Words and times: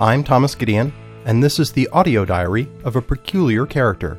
I'm 0.00 0.22
Thomas 0.22 0.54
Gideon, 0.54 0.92
and 1.24 1.42
this 1.42 1.58
is 1.58 1.72
the 1.72 1.88
audio 1.88 2.24
diary 2.24 2.68
of 2.84 2.94
a 2.94 3.02
peculiar 3.02 3.66
character. 3.66 4.16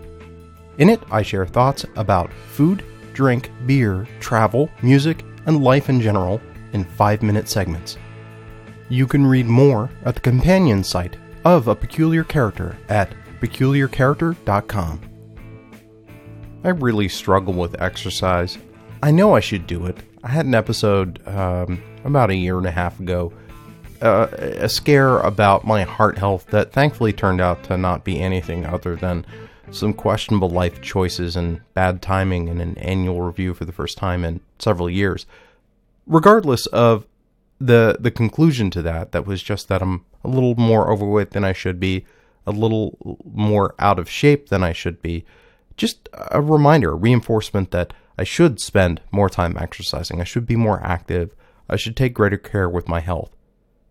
In 0.77 0.89
it, 0.89 1.01
I 1.09 1.21
share 1.21 1.45
thoughts 1.45 1.85
about 1.95 2.33
food, 2.51 2.83
drink, 3.13 3.49
beer, 3.65 4.05
travel, 4.19 4.69
music, 4.81 5.23
and 5.45 5.63
life 5.63 5.87
in 5.87 6.01
general 6.01 6.41
in 6.73 6.83
five 6.83 7.23
minute 7.23 7.47
segments. 7.47 7.97
You 8.89 9.07
can 9.07 9.25
read 9.25 9.45
more 9.45 9.89
at 10.03 10.15
the 10.15 10.21
companion 10.21 10.83
site 10.83 11.15
of 11.45 11.69
A 11.69 11.75
Peculiar 11.75 12.25
Character 12.25 12.77
at 12.89 13.13
peculiarcharacter.com. 13.39 15.01
I 16.65 16.69
really 16.69 17.07
struggle 17.07 17.53
with 17.53 17.81
exercise. 17.81 18.57
I 19.01 19.11
know 19.11 19.33
I 19.33 19.39
should 19.39 19.65
do 19.65 19.85
it. 19.85 19.95
I 20.25 20.27
had 20.27 20.45
an 20.45 20.55
episode 20.55 21.25
um, 21.25 21.81
about 22.03 22.31
a 22.31 22.35
year 22.35 22.57
and 22.57 22.67
a 22.67 22.71
half 22.71 22.99
ago, 22.99 23.31
uh, 24.01 24.27
a 24.31 24.69
scare 24.69 25.19
about 25.19 25.65
my 25.65 25.83
heart 25.83 26.17
health 26.17 26.47
that 26.47 26.71
thankfully 26.71 27.13
turned 27.13 27.41
out 27.41 27.63
to 27.65 27.77
not 27.77 28.03
be 28.03 28.19
anything 28.19 28.65
other 28.65 28.95
than 28.95 29.25
some 29.71 29.93
questionable 29.93 30.49
life 30.49 30.81
choices 30.81 31.35
and 31.35 31.61
bad 31.73 32.01
timing 32.01 32.47
in 32.47 32.59
an 32.59 32.77
annual 32.77 33.21
review 33.21 33.53
for 33.53 33.65
the 33.65 33.71
first 33.71 33.97
time 33.97 34.23
in 34.23 34.41
several 34.57 34.89
years. 34.89 35.25
Regardless 36.07 36.65
of 36.67 37.05
the 37.59 37.97
the 37.99 38.11
conclusion 38.11 38.71
to 38.71 38.81
that, 38.81 39.11
that 39.11 39.25
was 39.25 39.43
just 39.43 39.67
that 39.67 39.81
I'm 39.81 40.05
a 40.23 40.27
little 40.27 40.55
more 40.55 40.91
overweight 40.91 41.31
than 41.31 41.43
I 41.43 41.53
should 41.53 41.79
be, 41.79 42.05
a 42.47 42.51
little 42.51 43.19
more 43.25 43.75
out 43.79 43.99
of 43.99 44.09
shape 44.09 44.49
than 44.49 44.63
I 44.63 44.73
should 44.73 45.01
be. 45.01 45.25
Just 45.77 46.09
a 46.31 46.41
reminder, 46.41 46.91
a 46.91 46.95
reinforcement 46.95 47.71
that 47.71 47.93
I 48.17 48.23
should 48.23 48.59
spend 48.59 49.01
more 49.11 49.29
time 49.29 49.57
exercising. 49.57 50.19
I 50.19 50.25
should 50.25 50.45
be 50.45 50.55
more 50.55 50.81
active. 50.83 51.35
I 51.69 51.75
should 51.75 51.95
take 51.95 52.13
greater 52.13 52.37
care 52.37 52.67
with 52.67 52.89
my 52.89 52.99
health. 52.99 53.35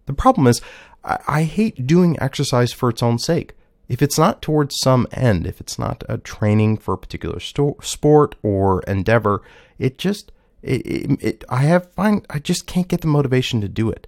The 0.09 0.14
problem 0.14 0.48
is, 0.48 0.61
I, 1.05 1.19
I 1.28 1.42
hate 1.45 1.87
doing 1.87 2.20
exercise 2.20 2.73
for 2.73 2.89
its 2.89 3.03
own 3.03 3.19
sake 3.20 3.55
if 3.89 4.03
it's 4.03 4.19
not 4.19 4.42
towards 4.42 4.78
some 4.78 5.06
end, 5.12 5.47
if 5.47 5.61
it's 5.61 5.78
not 5.78 6.05
a 6.09 6.19
training 6.19 6.77
for 6.77 6.95
a 6.95 6.98
particular 6.98 7.41
sto- 7.41 7.78
sport 7.81 8.37
or 8.42 8.83
endeavor, 8.83 9.42
it 9.78 9.98
just 9.98 10.31
it, 10.62 10.87
it, 10.87 11.23
it, 11.23 11.45
I 11.48 11.62
have 11.62 11.91
find 11.92 12.27
I 12.28 12.39
just 12.39 12.67
can't 12.67 12.89
get 12.89 13.00
the 13.00 13.06
motivation 13.06 13.61
to 13.62 13.69
do 13.69 13.91
it. 13.91 14.06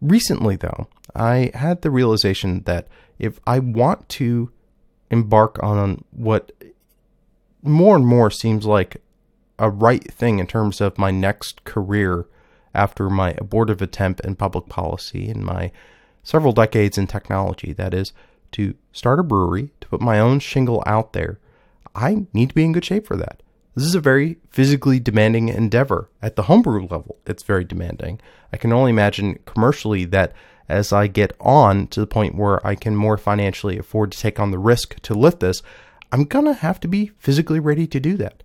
Recently, 0.00 0.56
though, 0.56 0.86
I 1.14 1.50
had 1.54 1.82
the 1.82 1.90
realization 1.90 2.62
that 2.64 2.86
if 3.18 3.40
I 3.46 3.58
want 3.58 4.08
to 4.10 4.50
embark 5.10 5.62
on 5.62 6.04
what 6.10 6.52
more 7.62 7.96
and 7.96 8.06
more 8.06 8.30
seems 8.30 8.66
like 8.66 9.02
a 9.58 9.70
right 9.70 10.12
thing 10.12 10.38
in 10.38 10.46
terms 10.46 10.80
of 10.80 10.98
my 10.98 11.10
next 11.10 11.64
career 11.64 12.26
after 12.74 13.10
my 13.10 13.34
abortive 13.38 13.82
attempt 13.82 14.20
in 14.20 14.36
public 14.36 14.68
policy 14.68 15.28
and 15.28 15.44
my 15.44 15.72
several 16.22 16.52
decades 16.52 16.98
in 16.98 17.06
technology, 17.06 17.72
that 17.72 17.94
is, 17.94 18.12
to 18.52 18.74
start 18.92 19.18
a 19.18 19.22
brewery, 19.22 19.72
to 19.80 19.88
put 19.88 20.00
my 20.00 20.20
own 20.20 20.38
shingle 20.38 20.82
out 20.86 21.12
there, 21.12 21.38
I 21.94 22.26
need 22.32 22.50
to 22.50 22.54
be 22.54 22.64
in 22.64 22.72
good 22.72 22.84
shape 22.84 23.06
for 23.06 23.16
that. 23.16 23.42
This 23.74 23.84
is 23.84 23.94
a 23.94 24.00
very 24.00 24.36
physically 24.50 25.00
demanding 25.00 25.48
endeavor. 25.48 26.10
At 26.20 26.36
the 26.36 26.42
homebrew 26.42 26.82
level, 26.82 27.16
it's 27.26 27.42
very 27.42 27.64
demanding. 27.64 28.20
I 28.52 28.58
can 28.58 28.72
only 28.72 28.90
imagine 28.90 29.38
commercially 29.46 30.04
that 30.06 30.32
as 30.68 30.92
I 30.92 31.06
get 31.06 31.34
on 31.40 31.86
to 31.88 32.00
the 32.00 32.06
point 32.06 32.34
where 32.34 32.64
I 32.66 32.74
can 32.74 32.96
more 32.96 33.16
financially 33.16 33.78
afford 33.78 34.12
to 34.12 34.18
take 34.18 34.38
on 34.38 34.50
the 34.50 34.58
risk 34.58 35.00
to 35.00 35.14
lift 35.14 35.40
this, 35.40 35.62
I'm 36.10 36.24
going 36.24 36.44
to 36.44 36.54
have 36.54 36.80
to 36.80 36.88
be 36.88 37.12
physically 37.18 37.60
ready 37.60 37.86
to 37.86 37.98
do 37.98 38.16
that. 38.18 38.41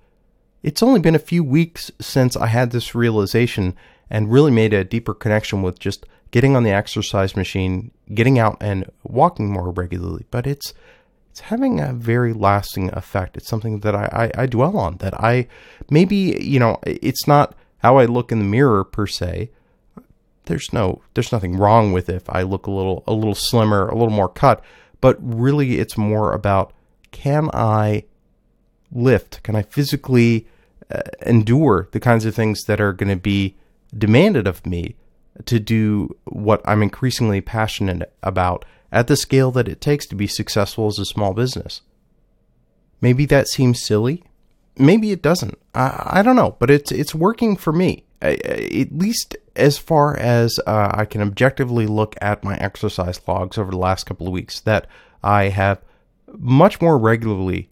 It's 0.67 0.83
only 0.83 0.99
been 0.99 1.15
a 1.15 1.19
few 1.19 1.45
weeks 1.45 1.93
since 2.01 2.35
I 2.35 2.47
had 2.47 2.71
this 2.71 2.93
realization 2.93 3.73
and 4.09 4.29
really 4.29 4.51
made 4.51 4.73
a 4.73 4.83
deeper 4.83 5.13
connection 5.13 5.61
with 5.61 5.79
just 5.79 6.05
getting 6.29 6.57
on 6.57 6.63
the 6.63 6.71
exercise 6.71 7.37
machine, 7.37 7.91
getting 8.13 8.37
out 8.37 8.57
and 8.59 8.91
walking 9.01 9.49
more 9.49 9.71
regularly. 9.71 10.25
But 10.29 10.45
it's 10.45 10.73
it's 11.31 11.39
having 11.39 11.79
a 11.79 11.93
very 11.93 12.33
lasting 12.33 12.93
effect. 12.93 13.37
It's 13.37 13.47
something 13.47 13.79
that 13.79 13.95
I, 13.95 14.31
I, 14.35 14.41
I 14.43 14.45
dwell 14.45 14.75
on. 14.75 14.97
That 14.97 15.13
I 15.13 15.47
maybe 15.89 16.37
you 16.41 16.59
know 16.59 16.79
it's 16.85 17.25
not 17.25 17.55
how 17.77 17.95
I 17.95 18.03
look 18.03 18.33
in 18.33 18.39
the 18.39 18.43
mirror 18.43 18.83
per 18.83 19.07
se. 19.07 19.49
There's 20.47 20.73
no 20.73 21.01
there's 21.13 21.31
nothing 21.31 21.55
wrong 21.55 21.93
with 21.93 22.09
if 22.09 22.29
I 22.29 22.41
look 22.41 22.67
a 22.67 22.71
little 22.71 23.05
a 23.07 23.13
little 23.13 23.35
slimmer, 23.35 23.87
a 23.87 23.95
little 23.95 24.09
more 24.09 24.27
cut. 24.27 24.61
But 24.99 25.15
really, 25.21 25.79
it's 25.79 25.97
more 25.97 26.33
about 26.33 26.73
can 27.11 27.49
I 27.53 28.03
lift? 28.91 29.41
Can 29.43 29.55
I 29.55 29.61
physically 29.61 30.45
uh, 30.93 31.01
endure 31.25 31.89
the 31.91 31.99
kinds 31.99 32.25
of 32.25 32.35
things 32.35 32.63
that 32.63 32.79
are 32.79 32.93
going 32.93 33.09
to 33.09 33.15
be 33.15 33.55
demanded 33.97 34.47
of 34.47 34.65
me 34.65 34.95
to 35.45 35.59
do 35.59 36.15
what 36.25 36.61
I'm 36.65 36.81
increasingly 36.81 37.41
passionate 37.41 38.13
about 38.23 38.65
at 38.91 39.07
the 39.07 39.15
scale 39.15 39.51
that 39.51 39.67
it 39.67 39.81
takes 39.81 40.05
to 40.07 40.15
be 40.15 40.27
successful 40.27 40.87
as 40.87 40.99
a 40.99 41.05
small 41.05 41.33
business. 41.33 41.81
Maybe 43.01 43.25
that 43.25 43.47
seems 43.47 43.85
silly. 43.85 44.23
Maybe 44.77 45.11
it 45.11 45.21
doesn't. 45.21 45.57
I, 45.75 46.19
I 46.19 46.21
don't 46.21 46.35
know, 46.35 46.55
but 46.59 46.69
it's 46.71 46.91
it's 46.91 47.13
working 47.13 47.55
for 47.55 47.73
me. 47.73 48.05
At 48.21 48.91
least 48.91 49.35
as 49.55 49.77
far 49.77 50.17
as 50.17 50.59
uh, 50.65 50.91
I 50.93 51.05
can 51.05 51.21
objectively 51.21 51.85
look 51.85 52.15
at 52.19 52.43
my 52.43 52.55
exercise 52.57 53.19
logs 53.27 53.57
over 53.57 53.71
the 53.71 53.77
last 53.77 54.05
couple 54.05 54.25
of 54.25 54.33
weeks, 54.33 54.59
that 54.61 54.87
I 55.23 55.49
have 55.49 55.81
much 56.31 56.81
more 56.81 56.97
regularly 56.97 57.69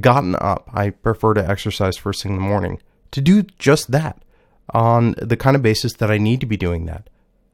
gotten 0.00 0.36
up. 0.36 0.68
I 0.72 0.90
prefer 0.90 1.34
to 1.34 1.48
exercise 1.48 1.96
first 1.96 2.22
thing 2.22 2.32
in 2.32 2.38
the 2.38 2.42
morning 2.42 2.80
to 3.12 3.20
do 3.20 3.44
just 3.58 3.90
that 3.92 4.22
on 4.70 5.14
the 5.18 5.36
kind 5.36 5.56
of 5.56 5.62
basis 5.62 5.94
that 5.94 6.10
I 6.10 6.18
need 6.18 6.40
to 6.40 6.46
be 6.46 6.56
doing 6.56 6.86
that. 6.86 7.08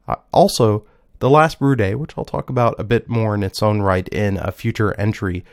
Uh, 0.07 0.15
also, 0.31 0.85
the 1.19 1.29
last 1.29 1.59
brew 1.59 1.75
day, 1.75 1.95
which 1.95 2.13
I'll 2.17 2.25
talk 2.25 2.49
about 2.49 2.79
a 2.79 2.83
bit 2.83 3.07
more 3.07 3.35
in 3.35 3.43
its 3.43 3.63
own 3.63 3.81
right 3.81 4.07
in 4.09 4.37
a 4.37 4.51
future 4.51 4.99
entry, 4.99 5.45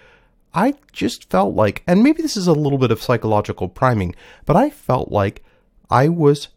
I 0.52 0.74
just 0.92 1.30
felt 1.30 1.54
like, 1.54 1.82
and 1.86 2.02
maybe 2.02 2.22
this 2.22 2.36
is 2.36 2.46
a 2.46 2.52
little 2.52 2.78
bit 2.78 2.91
of 2.91 3.02
psychological 3.02 3.68
priming, 3.68 4.14
but 4.47 4.56
I 4.56 4.70
felt 4.70 5.12
like 5.12 5.44
I 5.91 6.08
was 6.08 6.48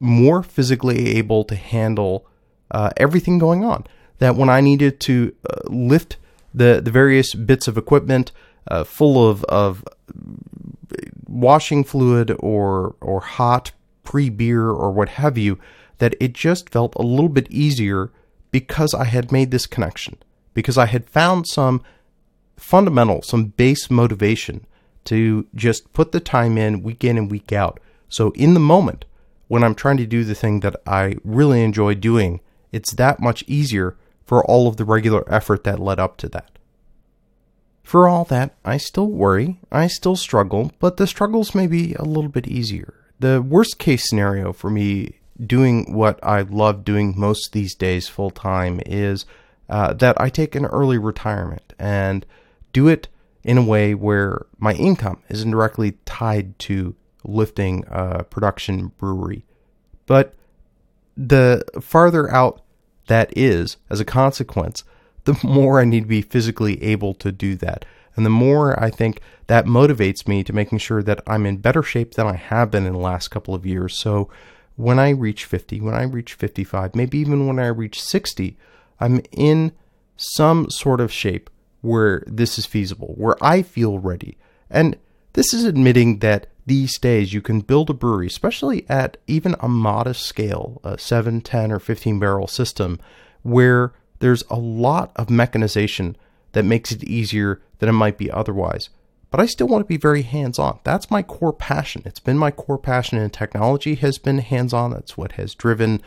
more 0.00 0.42
physically 0.42 1.16
able 1.16 1.44
to 1.44 1.54
handle 1.54 2.26
uh, 2.70 2.90
everything 2.96 3.38
going 3.38 3.64
on. 3.64 3.86
That 4.18 4.36
when 4.36 4.50
I 4.50 4.60
needed 4.60 5.00
to 5.00 5.34
uh, 5.48 5.60
lift 5.68 6.16
the, 6.52 6.80
the 6.82 6.90
various 6.90 7.34
bits 7.34 7.68
of 7.68 7.78
equipment 7.78 8.32
uh, 8.68 8.84
full 8.84 9.28
of, 9.28 9.44
of 9.44 9.84
washing 11.26 11.84
fluid 11.84 12.34
or, 12.38 12.96
or 13.00 13.20
hot 13.20 13.72
pre 14.04 14.30
beer 14.30 14.68
or 14.68 14.90
what 14.90 15.10
have 15.10 15.36
you, 15.36 15.58
that 15.98 16.14
it 16.20 16.32
just 16.32 16.70
felt 16.70 16.94
a 16.96 17.02
little 17.02 17.28
bit 17.28 17.50
easier 17.50 18.10
because 18.50 18.94
I 18.94 19.04
had 19.04 19.32
made 19.32 19.50
this 19.50 19.66
connection, 19.66 20.16
because 20.54 20.78
I 20.78 20.86
had 20.86 21.10
found 21.10 21.46
some 21.46 21.82
fundamental, 22.56 23.22
some 23.22 23.46
base 23.46 23.90
motivation 23.90 24.66
to 25.04 25.46
just 25.54 25.92
put 25.92 26.12
the 26.12 26.20
time 26.20 26.58
in 26.58 26.82
week 26.82 27.04
in 27.04 27.18
and 27.18 27.30
week 27.30 27.52
out. 27.52 27.80
So 28.08 28.30
in 28.32 28.54
the 28.54 28.60
moment, 28.60 29.04
when 29.48 29.64
I'm 29.64 29.74
trying 29.74 29.96
to 29.98 30.06
do 30.06 30.24
the 30.24 30.34
thing 30.34 30.60
that 30.60 30.76
I 30.86 31.16
really 31.24 31.62
enjoy 31.62 31.94
doing, 31.94 32.40
it's 32.72 32.92
that 32.94 33.20
much 33.20 33.44
easier 33.46 33.96
for 34.24 34.44
all 34.44 34.68
of 34.68 34.76
the 34.76 34.84
regular 34.84 35.24
effort 35.32 35.64
that 35.64 35.78
led 35.78 35.98
up 35.98 36.16
to 36.18 36.28
that. 36.30 36.58
For 37.88 38.06
all 38.06 38.24
that, 38.24 38.54
I 38.64 38.76
still 38.76 39.08
worry, 39.08 39.60
I 39.72 39.86
still 39.86 40.16
struggle, 40.16 40.72
but 40.78 40.98
the 40.98 41.06
struggles 41.06 41.54
may 41.54 41.66
be 41.66 41.94
a 41.94 42.04
little 42.04 42.30
bit 42.30 42.46
easier 42.46 42.98
the 43.18 43.42
worst 43.42 43.78
case 43.78 44.08
scenario 44.08 44.52
for 44.52 44.70
me 44.70 45.18
doing 45.44 45.92
what 45.92 46.18
I 46.22 46.42
love 46.42 46.84
doing 46.84 47.14
most 47.16 47.52
these 47.52 47.74
days 47.74 48.08
full 48.08 48.30
time 48.30 48.80
is 48.86 49.24
uh, 49.68 49.92
that 49.94 50.20
I 50.20 50.28
take 50.28 50.54
an 50.54 50.66
early 50.66 50.98
retirement 50.98 51.74
and 51.78 52.24
do 52.72 52.88
it 52.88 53.08
in 53.44 53.58
a 53.58 53.62
way 53.62 53.94
where 53.94 54.46
my 54.58 54.72
income 54.74 55.22
isn't 55.28 55.50
directly 55.50 55.92
tied 56.04 56.58
to 56.60 56.94
lifting 57.24 57.84
a 57.88 58.24
production 58.24 58.92
brewery. 58.98 59.44
But 60.06 60.34
the 61.16 61.64
farther 61.80 62.32
out 62.32 62.62
that 63.06 63.32
is, 63.36 63.76
as 63.90 64.00
a 64.00 64.04
consequence, 64.04 64.84
the 65.28 65.46
more 65.46 65.78
I 65.78 65.84
need 65.84 66.00
to 66.00 66.06
be 66.06 66.22
physically 66.22 66.82
able 66.82 67.12
to 67.14 67.30
do 67.30 67.54
that. 67.56 67.84
And 68.16 68.24
the 68.24 68.30
more 68.30 68.82
I 68.82 68.90
think 68.90 69.20
that 69.46 69.66
motivates 69.66 70.26
me 70.26 70.42
to 70.42 70.54
making 70.54 70.78
sure 70.78 71.02
that 71.02 71.20
I'm 71.26 71.44
in 71.44 71.58
better 71.58 71.82
shape 71.82 72.14
than 72.14 72.26
I 72.26 72.36
have 72.36 72.70
been 72.70 72.86
in 72.86 72.94
the 72.94 72.98
last 72.98 73.28
couple 73.28 73.54
of 73.54 73.66
years. 73.66 73.94
So 73.94 74.30
when 74.76 74.98
I 74.98 75.10
reach 75.10 75.44
50, 75.44 75.82
when 75.82 75.92
I 75.92 76.04
reach 76.04 76.32
55, 76.32 76.94
maybe 76.94 77.18
even 77.18 77.46
when 77.46 77.58
I 77.58 77.66
reach 77.66 78.00
60, 78.00 78.56
I'm 79.00 79.20
in 79.30 79.72
some 80.16 80.70
sort 80.70 80.98
of 80.98 81.12
shape 81.12 81.50
where 81.82 82.24
this 82.26 82.58
is 82.58 82.64
feasible, 82.64 83.14
where 83.18 83.36
I 83.44 83.60
feel 83.60 83.98
ready. 83.98 84.38
And 84.70 84.96
this 85.34 85.52
is 85.52 85.64
admitting 85.64 86.20
that 86.20 86.46
these 86.64 86.98
days 86.98 87.34
you 87.34 87.42
can 87.42 87.60
build 87.60 87.90
a 87.90 87.94
brewery, 87.94 88.28
especially 88.28 88.86
at 88.88 89.18
even 89.26 89.56
a 89.60 89.68
modest 89.68 90.22
scale, 90.22 90.80
a 90.82 90.96
7, 90.98 91.42
10, 91.42 91.70
or 91.70 91.78
15 91.78 92.18
barrel 92.18 92.46
system, 92.46 92.98
where 93.42 93.92
there's 94.20 94.42
a 94.50 94.56
lot 94.56 95.12
of 95.16 95.30
mechanization 95.30 96.16
that 96.52 96.64
makes 96.64 96.92
it 96.92 97.04
easier 97.04 97.60
than 97.78 97.88
it 97.88 97.92
might 97.92 98.18
be 98.18 98.30
otherwise. 98.30 98.88
But 99.30 99.40
I 99.40 99.46
still 99.46 99.68
want 99.68 99.84
to 99.84 99.88
be 99.88 99.98
very 99.98 100.22
hands 100.22 100.58
on. 100.58 100.78
That's 100.84 101.10
my 101.10 101.22
core 101.22 101.52
passion. 101.52 102.02
It's 102.06 102.20
been 102.20 102.38
my 102.38 102.50
core 102.50 102.78
passion 102.78 103.18
and 103.18 103.32
technology 103.32 103.94
has 103.96 104.18
been 104.18 104.38
hands 104.38 104.72
on. 104.72 104.90
That's 104.92 105.18
what 105.18 105.32
has 105.32 105.54
driven 105.54 106.00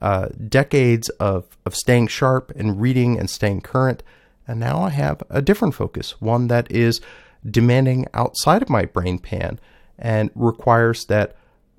uh, 0.00 0.28
decades 0.48 1.08
of, 1.10 1.56
of 1.66 1.74
staying 1.74 2.06
sharp 2.06 2.52
and 2.54 2.80
reading 2.80 3.18
and 3.18 3.28
staying 3.28 3.62
current. 3.62 4.02
And 4.46 4.60
now 4.60 4.80
I 4.80 4.90
have 4.90 5.22
a 5.28 5.42
different 5.42 5.74
focus, 5.74 6.20
one 6.20 6.46
that 6.48 6.70
is 6.70 7.00
demanding 7.48 8.06
outside 8.14 8.62
of 8.62 8.70
my 8.70 8.84
brain 8.84 9.18
pan 9.18 9.58
and 9.98 10.30
requires 10.34 11.04
that 11.06 11.36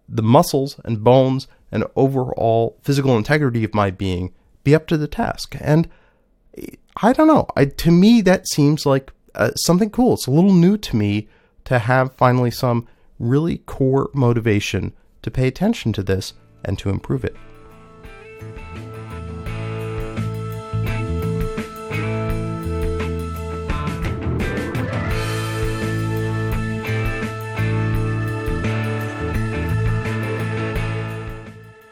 the 0.07 0.21
muscles 0.21 0.79
and 0.83 1.03
bones 1.03 1.47
and 1.71 1.85
overall 1.95 2.77
physical 2.81 3.15
integrity 3.15 3.63
of 3.63 3.73
my 3.73 3.89
being 3.89 4.33
be 4.63 4.75
up 4.75 4.87
to 4.87 4.97
the 4.97 5.07
task. 5.07 5.55
And 5.59 5.89
I 7.01 7.13
don't 7.13 7.27
know. 7.27 7.47
I, 7.55 7.65
to 7.65 7.91
me, 7.91 8.21
that 8.21 8.47
seems 8.47 8.85
like 8.85 9.11
uh, 9.35 9.51
something 9.55 9.89
cool. 9.89 10.15
It's 10.15 10.27
a 10.27 10.31
little 10.31 10.53
new 10.53 10.77
to 10.77 10.95
me 10.95 11.27
to 11.65 11.79
have 11.79 12.15
finally 12.15 12.51
some 12.51 12.87
really 13.19 13.59
core 13.59 14.09
motivation 14.13 14.93
to 15.21 15.31
pay 15.31 15.47
attention 15.47 15.93
to 15.93 16.03
this 16.03 16.33
and 16.63 16.77
to 16.79 16.89
improve 16.89 17.23
it. 17.23 17.35